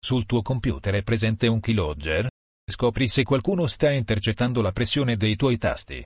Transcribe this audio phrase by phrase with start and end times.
[0.00, 2.28] Sul tuo computer è presente un keylogger?
[2.70, 6.04] Scopri se qualcuno sta intercettando la pressione dei tuoi tasti.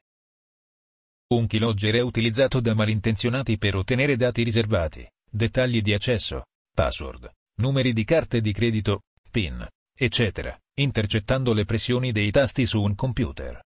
[1.34, 6.44] Un keylogger è utilizzato da malintenzionati per ottenere dati riservati, dettagli di accesso,
[6.74, 12.94] password, numeri di carte di credito, PIN, eccetera, intercettando le pressioni dei tasti su un
[12.94, 13.60] computer.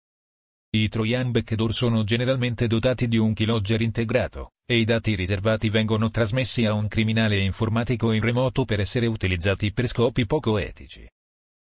[0.75, 6.11] I Trojan Backdoor sono generalmente dotati di un keylogger integrato, e i dati riservati vengono
[6.11, 11.09] trasmessi a un criminale informatico in remoto per essere utilizzati per scopi poco etici.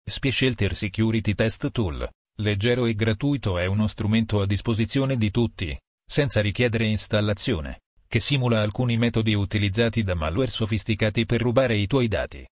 [0.01, 5.77] Specialter Security Test Tool, leggero e gratuito è uno strumento a disposizione di tutti,
[6.09, 12.07] senza richiedere installazione, che simula alcuni metodi utilizzati da malware sofisticati per rubare i tuoi
[12.07, 12.47] dati.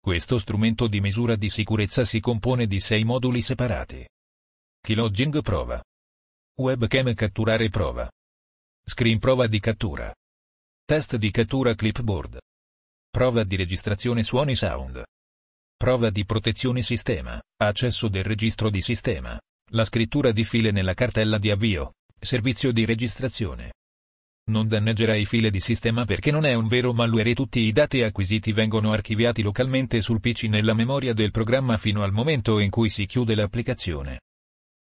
[0.00, 4.06] Questo strumento di misura di sicurezza si compone di sei moduli separati.
[4.86, 5.82] Keylogging prova.
[6.60, 8.08] Webcam catturare prova.
[8.88, 10.14] Screen prova di cattura.
[10.84, 12.38] Test di cattura clipboard.
[13.10, 15.02] Prova di registrazione suoni sound.
[15.76, 19.36] Prova di protezione sistema, accesso del registro di sistema.
[19.72, 21.94] La scrittura di file nella cartella di avvio.
[22.20, 23.72] Servizio di registrazione.
[24.52, 28.02] Non danneggerai file di sistema perché non è un vero malware e tutti i dati
[28.02, 32.88] acquisiti vengono archiviati localmente sul PC nella memoria del programma fino al momento in cui
[32.88, 34.20] si chiude l'applicazione.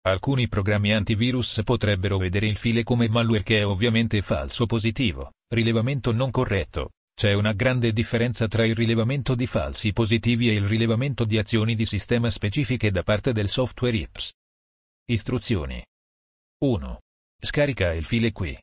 [0.10, 6.14] Alcuni programmi antivirus potrebbero vedere il file come malware che è ovviamente falso positivo, rilevamento
[6.14, 6.92] non corretto.
[7.14, 11.76] C'è una grande differenza tra il rilevamento di falsi positivi e il rilevamento di azioni
[11.76, 14.32] di sistema specifiche da parte del software IPS.
[15.10, 15.84] Istruzioni
[16.64, 17.00] 1.
[17.42, 18.58] Scarica il file qui.